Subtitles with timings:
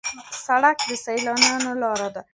[0.45, 2.21] سړک د سیلانیانو لاره ده.